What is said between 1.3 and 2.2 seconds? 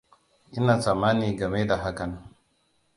game da hakan.